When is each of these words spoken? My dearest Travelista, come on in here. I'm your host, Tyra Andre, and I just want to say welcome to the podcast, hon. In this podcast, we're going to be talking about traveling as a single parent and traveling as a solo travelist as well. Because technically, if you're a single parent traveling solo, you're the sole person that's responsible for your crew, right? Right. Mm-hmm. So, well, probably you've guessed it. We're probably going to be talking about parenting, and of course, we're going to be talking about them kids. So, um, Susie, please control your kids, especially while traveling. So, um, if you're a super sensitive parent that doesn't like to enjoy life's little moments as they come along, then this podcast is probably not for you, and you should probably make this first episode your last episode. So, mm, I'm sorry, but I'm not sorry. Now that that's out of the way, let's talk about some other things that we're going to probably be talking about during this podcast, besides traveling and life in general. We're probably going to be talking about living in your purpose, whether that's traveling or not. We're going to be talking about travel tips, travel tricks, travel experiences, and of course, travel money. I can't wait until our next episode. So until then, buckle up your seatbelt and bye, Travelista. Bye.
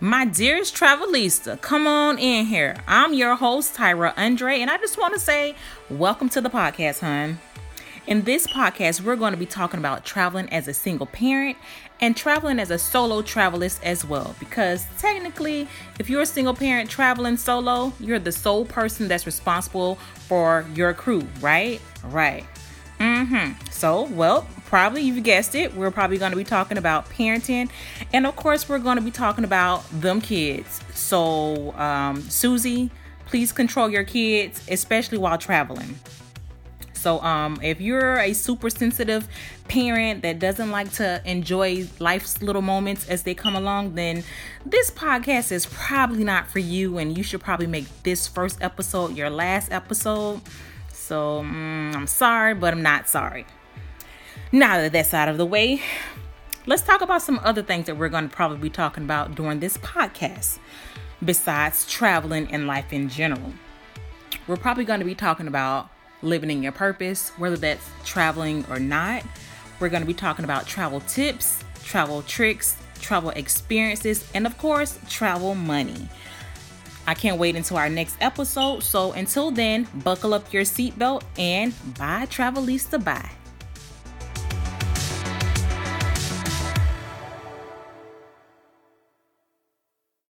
My 0.00 0.24
dearest 0.24 0.74
Travelista, 0.74 1.60
come 1.60 1.86
on 1.86 2.18
in 2.18 2.46
here. 2.46 2.76
I'm 2.88 3.14
your 3.14 3.36
host, 3.36 3.76
Tyra 3.76 4.12
Andre, 4.16 4.58
and 4.60 4.68
I 4.68 4.76
just 4.76 4.98
want 4.98 5.14
to 5.14 5.20
say 5.20 5.54
welcome 5.88 6.28
to 6.30 6.40
the 6.40 6.50
podcast, 6.50 6.98
hon. 6.98 7.38
In 8.08 8.22
this 8.22 8.44
podcast, 8.48 9.02
we're 9.02 9.14
going 9.14 9.32
to 9.32 9.38
be 9.38 9.46
talking 9.46 9.78
about 9.78 10.04
traveling 10.04 10.48
as 10.50 10.66
a 10.66 10.74
single 10.74 11.06
parent 11.06 11.56
and 12.00 12.16
traveling 12.16 12.58
as 12.58 12.72
a 12.72 12.78
solo 12.78 13.22
travelist 13.22 13.82
as 13.84 14.04
well. 14.04 14.34
Because 14.40 14.84
technically, 14.98 15.68
if 16.00 16.10
you're 16.10 16.22
a 16.22 16.26
single 16.26 16.54
parent 16.54 16.90
traveling 16.90 17.36
solo, 17.36 17.92
you're 18.00 18.18
the 18.18 18.32
sole 18.32 18.64
person 18.64 19.06
that's 19.06 19.26
responsible 19.26 19.94
for 20.26 20.66
your 20.74 20.92
crew, 20.92 21.22
right? 21.40 21.80
Right. 22.02 22.44
Mm-hmm. 23.04 23.52
So, 23.70 24.04
well, 24.12 24.46
probably 24.64 25.02
you've 25.02 25.22
guessed 25.22 25.54
it. 25.54 25.74
We're 25.74 25.90
probably 25.90 26.16
going 26.16 26.30
to 26.30 26.36
be 26.36 26.44
talking 26.44 26.78
about 26.78 27.08
parenting, 27.10 27.68
and 28.14 28.26
of 28.26 28.34
course, 28.34 28.66
we're 28.68 28.78
going 28.78 28.96
to 28.96 29.02
be 29.02 29.10
talking 29.10 29.44
about 29.44 29.84
them 29.90 30.22
kids. 30.22 30.80
So, 30.94 31.72
um, 31.72 32.22
Susie, 32.22 32.90
please 33.26 33.52
control 33.52 33.90
your 33.90 34.04
kids, 34.04 34.66
especially 34.70 35.18
while 35.18 35.36
traveling. 35.36 35.98
So, 36.94 37.20
um, 37.20 37.60
if 37.62 37.82
you're 37.82 38.16
a 38.16 38.32
super 38.32 38.70
sensitive 38.70 39.28
parent 39.68 40.22
that 40.22 40.38
doesn't 40.38 40.70
like 40.70 40.90
to 40.92 41.20
enjoy 41.26 41.86
life's 41.98 42.40
little 42.40 42.62
moments 42.62 43.06
as 43.10 43.24
they 43.24 43.34
come 43.34 43.54
along, 43.54 43.96
then 43.96 44.24
this 44.64 44.90
podcast 44.90 45.52
is 45.52 45.66
probably 45.66 46.24
not 46.24 46.48
for 46.48 46.60
you, 46.60 46.96
and 46.96 47.18
you 47.18 47.22
should 47.22 47.42
probably 47.42 47.66
make 47.66 47.84
this 48.02 48.26
first 48.26 48.62
episode 48.62 49.14
your 49.14 49.28
last 49.28 49.70
episode. 49.70 50.40
So, 51.04 51.42
mm, 51.42 51.94
I'm 51.94 52.06
sorry, 52.06 52.54
but 52.54 52.72
I'm 52.72 52.80
not 52.80 53.10
sorry. 53.10 53.44
Now 54.52 54.78
that 54.78 54.92
that's 54.92 55.12
out 55.12 55.28
of 55.28 55.36
the 55.36 55.44
way, 55.44 55.82
let's 56.64 56.80
talk 56.80 57.02
about 57.02 57.20
some 57.20 57.38
other 57.44 57.62
things 57.62 57.84
that 57.86 57.98
we're 57.98 58.08
going 58.08 58.26
to 58.26 58.34
probably 58.34 58.56
be 58.56 58.70
talking 58.70 59.04
about 59.04 59.34
during 59.34 59.60
this 59.60 59.76
podcast, 59.76 60.58
besides 61.22 61.86
traveling 61.86 62.50
and 62.50 62.66
life 62.66 62.90
in 62.90 63.10
general. 63.10 63.52
We're 64.46 64.56
probably 64.56 64.86
going 64.86 65.00
to 65.00 65.04
be 65.04 65.14
talking 65.14 65.46
about 65.46 65.90
living 66.22 66.50
in 66.50 66.62
your 66.62 66.72
purpose, 66.72 67.32
whether 67.36 67.58
that's 67.58 67.86
traveling 68.06 68.64
or 68.70 68.78
not. 68.78 69.24
We're 69.80 69.90
going 69.90 70.02
to 70.02 70.06
be 70.06 70.14
talking 70.14 70.46
about 70.46 70.66
travel 70.66 71.00
tips, 71.00 71.62
travel 71.82 72.22
tricks, 72.22 72.78
travel 73.02 73.28
experiences, 73.28 74.26
and 74.34 74.46
of 74.46 74.56
course, 74.56 74.98
travel 75.10 75.54
money. 75.54 76.08
I 77.06 77.14
can't 77.14 77.38
wait 77.38 77.56
until 77.56 77.76
our 77.76 77.88
next 77.88 78.16
episode. 78.20 78.82
So 78.82 79.12
until 79.12 79.50
then, 79.50 79.86
buckle 80.02 80.34
up 80.34 80.52
your 80.52 80.64
seatbelt 80.64 81.22
and 81.38 81.74
bye, 81.98 82.26
Travelista. 82.26 83.02
Bye. 83.02 83.43